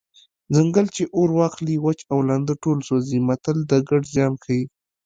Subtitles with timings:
[0.55, 4.63] ځنګل چې اور واخلي وچ او لانده ټول سوځي متل د ګډ زیان ښيي